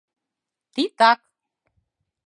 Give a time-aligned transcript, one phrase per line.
[0.73, 1.19] Титак!»